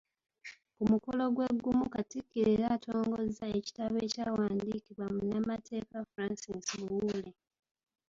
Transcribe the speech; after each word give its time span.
Ku 0.75 0.83
mukolo 0.91 1.23
gwegumu 1.35 1.85
Katikkiro 1.93 2.49
era 2.55 2.65
atongozza 2.75 3.45
ekitabo 3.57 3.95
ekyawandiikibwa 4.05 5.05
munnamateeka 5.13 5.97
Francis 6.11 6.65
Buwuule. 6.85 7.31